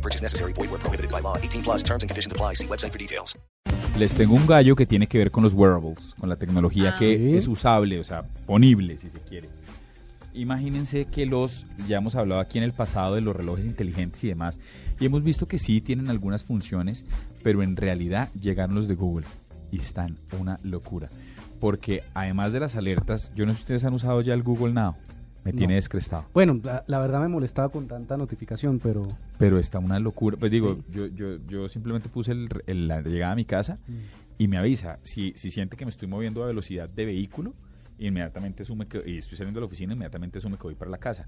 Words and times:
No 0.00 0.02
purchase 0.02 0.22
necessary. 0.22 0.54
Void 0.54 0.70
where 0.70 0.78
prohibited 0.78 1.10
by 1.10 1.20
law. 1.20 1.36
18 1.36 1.62
plus 1.62 1.84
terms 1.84 2.02
and 2.02 2.08
conditions 2.08 2.32
apply. 2.32 2.54
See 2.54 2.66
website 2.66 2.92
for 2.92 2.98
details. 2.98 3.38
Les 3.98 4.14
tengo 4.14 4.34
un 4.34 4.46
gallo 4.46 4.74
que 4.74 4.86
tiene 4.86 5.06
que 5.06 5.18
ver 5.18 5.30
con 5.30 5.42
los 5.42 5.52
wearables, 5.52 6.14
con 6.18 6.30
la 6.30 6.36
tecnología 6.36 6.94
que 6.98 7.18
sí. 7.18 7.36
es 7.36 7.46
usable, 7.46 8.00
o 8.00 8.04
sea, 8.04 8.22
ponible 8.46 8.96
si 8.96 9.10
se 9.10 9.18
quiere. 9.18 9.50
Imagínense 10.32 11.04
que 11.04 11.26
los, 11.26 11.66
ya 11.86 11.98
hemos 11.98 12.14
hablado 12.14 12.40
aquí 12.40 12.56
en 12.56 12.64
el 12.64 12.72
pasado 12.72 13.16
de 13.16 13.20
los 13.20 13.36
relojes 13.36 13.66
inteligentes 13.66 14.24
y 14.24 14.28
demás, 14.28 14.58
y 14.98 15.04
hemos 15.04 15.22
visto 15.22 15.48
que 15.48 15.58
sí 15.58 15.80
tienen 15.82 16.08
algunas 16.08 16.44
funciones, 16.44 17.04
pero 17.42 17.62
en 17.62 17.76
realidad 17.76 18.30
llegaron 18.40 18.76
los 18.76 18.88
de 18.88 18.94
Google 18.94 19.26
y 19.70 19.78
están 19.78 20.16
una 20.38 20.56
locura. 20.62 21.10
Porque 21.58 22.04
además 22.14 22.52
de 22.52 22.60
las 22.60 22.76
alertas, 22.76 23.32
yo 23.34 23.44
no 23.44 23.52
sé 23.52 23.58
si 23.58 23.62
ustedes 23.64 23.84
han 23.84 23.92
usado 23.92 24.22
ya 24.22 24.32
el 24.32 24.42
Google 24.42 24.72
Now, 24.72 24.94
me 25.44 25.52
No. 25.52 25.58
tiene 25.58 25.74
descrestado. 25.74 26.26
Bueno, 26.34 26.60
la, 26.62 26.84
la 26.86 26.98
verdad 27.00 27.20
me 27.20 27.28
molestaba 27.28 27.68
con 27.70 27.86
tanta 27.88 28.16
notificación, 28.16 28.78
pero 28.78 29.06
Pero 29.38 29.58
está 29.58 29.78
una 29.78 29.98
locura. 29.98 30.36
Pues 30.36 30.50
digo, 30.52 30.76
Sí. 30.76 30.82
yo, 30.92 31.06
yo, 31.06 31.36
yo 31.48 31.68
simplemente 31.68 32.08
puse 32.08 32.32
el, 32.32 32.48
el- 32.66 32.88
la 32.88 33.00
llegada 33.00 33.32
a 33.32 33.36
mi 33.36 33.44
casa 33.44 33.78
y 34.38 34.48
me 34.48 34.56
avisa. 34.58 34.98
Si, 35.02 35.32
si 35.36 35.50
siente 35.50 35.76
que 35.76 35.84
me 35.84 35.90
estoy 35.90 36.08
moviendo 36.08 36.42
a 36.44 36.46
velocidad 36.46 36.88
de 36.88 37.04
vehículo, 37.06 37.54
inmediatamente 37.98 38.62
asume 38.62 38.86
que, 38.86 39.02
y 39.06 39.18
estoy 39.18 39.36
saliendo 39.36 39.58
de 39.58 39.62
la 39.62 39.66
oficina, 39.66 39.92
inmediatamente 39.92 40.38
asume 40.38 40.56
que 40.56 40.62
voy 40.64 40.74
para 40.74 40.90
la 40.90 40.98
casa. 40.98 41.26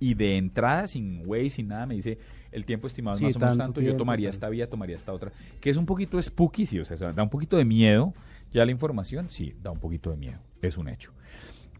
Y 0.00 0.14
de 0.14 0.36
entrada, 0.36 0.86
sin 0.86 1.22
Waze, 1.26 1.50
sin 1.50 1.68
nada, 1.68 1.84
me 1.84 1.94
dice 1.96 2.18
el 2.52 2.64
tiempo 2.64 2.86
estimado 2.86 3.14
es 3.16 3.18
Sí, 3.18 3.24
más 3.24 3.34
o 3.36 3.38
menos 3.40 3.56
tanto 3.56 3.64
tanto, 3.64 3.80
yo 3.80 3.96
tomaría 3.96 4.30
esta 4.30 4.48
vía, 4.48 4.68
tomaría 4.70 4.94
esta 4.96 5.12
otra. 5.12 5.32
Que 5.60 5.70
es 5.70 5.76
un 5.76 5.86
poquito 5.86 6.22
spooky, 6.22 6.66
sí, 6.66 6.78
o 6.78 6.84
sea, 6.84 6.96
da 7.12 7.22
un 7.22 7.28
poquito 7.30 7.56
de 7.56 7.64
miedo. 7.64 8.14
Ya 8.52 8.64
la 8.64 8.70
información, 8.70 9.28
sí, 9.28 9.54
da 9.60 9.70
un 9.72 9.78
poquito 9.80 10.10
de 10.10 10.16
miedo, 10.16 10.38
es 10.62 10.78
un 10.78 10.88
hecho. 10.88 11.12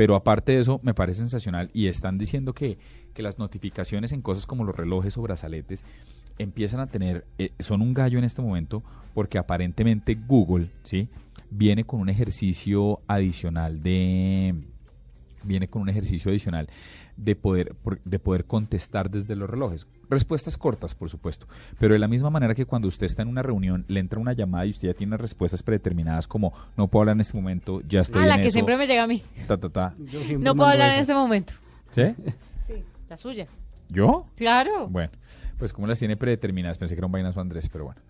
Pero 0.00 0.14
aparte 0.14 0.52
de 0.52 0.60
eso, 0.60 0.80
me 0.82 0.94
parece 0.94 1.20
sensacional 1.20 1.68
y 1.74 1.88
están 1.88 2.16
diciendo 2.16 2.54
que, 2.54 2.78
que 3.12 3.20
las 3.20 3.38
notificaciones 3.38 4.12
en 4.12 4.22
cosas 4.22 4.46
como 4.46 4.64
los 4.64 4.74
relojes 4.74 5.14
o 5.18 5.20
brazaletes 5.20 5.84
empiezan 6.38 6.80
a 6.80 6.86
tener, 6.86 7.26
eh, 7.36 7.50
son 7.58 7.82
un 7.82 7.92
gallo 7.92 8.18
en 8.18 8.24
este 8.24 8.40
momento 8.40 8.82
porque 9.12 9.36
aparentemente 9.36 10.14
Google, 10.14 10.70
¿sí? 10.84 11.10
Viene 11.50 11.84
con 11.84 12.00
un 12.00 12.08
ejercicio 12.08 13.00
adicional 13.08 13.82
de, 13.82 14.54
viene 15.42 15.68
con 15.68 15.82
un 15.82 15.88
ejercicio 15.88 16.30
adicional 16.30 16.68
de 17.16 17.36
poder, 17.36 17.74
de 18.04 18.18
poder 18.18 18.44
contestar 18.46 19.10
desde 19.10 19.36
los 19.36 19.48
relojes. 19.50 19.86
Respuestas 20.08 20.56
cortas, 20.56 20.94
por 20.94 21.10
supuesto, 21.10 21.46
pero 21.78 21.92
de 21.94 21.98
la 21.98 22.08
misma 22.08 22.30
manera 22.30 22.54
que 22.54 22.64
cuando 22.66 22.88
usted 22.88 23.06
está 23.06 23.22
en 23.22 23.28
una 23.28 23.42
reunión, 23.42 23.84
le 23.88 24.00
entra 24.00 24.18
una 24.18 24.32
llamada 24.32 24.66
y 24.66 24.70
usted 24.70 24.88
ya 24.88 24.94
tiene 24.94 25.16
respuestas 25.16 25.62
predeterminadas 25.62 26.26
como 26.26 26.52
no 26.76 26.88
puedo 26.88 27.02
hablar 27.02 27.16
en 27.16 27.20
este 27.20 27.36
momento, 27.36 27.80
ya 27.88 28.00
estoy 28.00 28.22
Ah, 28.22 28.26
la 28.26 28.34
en 28.36 28.40
que 28.42 28.46
eso, 28.48 28.54
siempre 28.54 28.76
me 28.76 28.86
llega 28.86 29.02
a 29.02 29.06
mí. 29.06 29.22
ta, 29.46 29.56
ta, 29.58 29.68
ta. 29.68 29.94
No 30.38 30.54
puedo 30.54 30.70
hablar 30.70 30.92
en 30.94 31.00
este 31.00 31.14
momento. 31.14 31.52
¿Sí? 31.90 32.02
Sí, 32.66 32.84
la 33.08 33.16
suya. 33.16 33.46
¿Yo? 33.88 34.26
Claro. 34.36 34.86
Bueno, 34.88 35.10
pues 35.58 35.72
como 35.72 35.86
las 35.88 35.98
tiene 35.98 36.16
predeterminadas, 36.16 36.78
pensé 36.78 36.94
que 36.94 37.00
era 37.00 37.06
un 37.06 37.12
vainazo 37.12 37.40
Andrés, 37.40 37.68
pero 37.68 37.84
bueno. 37.86 38.00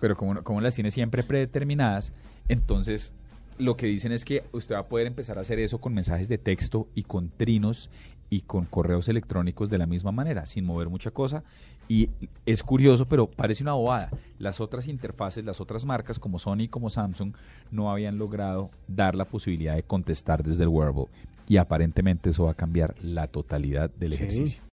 Pero 0.00 0.16
como, 0.16 0.42
como 0.44 0.60
las 0.60 0.74
tiene 0.74 0.90
siempre 0.90 1.22
predeterminadas, 1.24 2.12
entonces 2.48 3.12
lo 3.58 3.76
que 3.76 3.86
dicen 3.86 4.12
es 4.12 4.24
que 4.24 4.44
usted 4.52 4.74
va 4.74 4.80
a 4.80 4.86
poder 4.88 5.06
empezar 5.06 5.38
a 5.38 5.42
hacer 5.42 5.58
eso 5.58 5.78
con 5.80 5.94
mensajes 5.94 6.28
de 6.28 6.38
texto 6.38 6.88
y 6.94 7.02
con 7.04 7.30
trinos 7.30 7.90
y 8.30 8.40
con 8.40 8.64
correos 8.64 9.08
electrónicos 9.08 9.70
de 9.70 9.78
la 9.78 9.86
misma 9.86 10.10
manera, 10.10 10.46
sin 10.46 10.64
mover 10.64 10.88
mucha 10.88 11.10
cosa. 11.10 11.44
Y 11.88 12.08
es 12.46 12.62
curioso, 12.62 13.06
pero 13.06 13.26
parece 13.28 13.62
una 13.62 13.74
bobada. 13.74 14.10
Las 14.38 14.60
otras 14.60 14.88
interfaces, 14.88 15.44
las 15.44 15.60
otras 15.60 15.84
marcas 15.84 16.18
como 16.18 16.38
Sony 16.38 16.60
y 16.62 16.68
como 16.68 16.90
Samsung 16.90 17.34
no 17.70 17.90
habían 17.92 18.18
logrado 18.18 18.70
dar 18.88 19.14
la 19.14 19.26
posibilidad 19.26 19.74
de 19.74 19.82
contestar 19.82 20.42
desde 20.42 20.62
el 20.62 20.68
wearable. 20.70 21.06
Y 21.46 21.58
aparentemente 21.58 22.30
eso 22.30 22.44
va 22.44 22.52
a 22.52 22.54
cambiar 22.54 22.94
la 23.02 23.26
totalidad 23.28 23.90
del 23.90 24.12
Sí. 24.12 24.16
ejercicio. 24.16 24.62